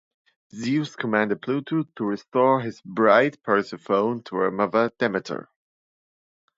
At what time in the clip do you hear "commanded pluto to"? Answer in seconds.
0.95-2.05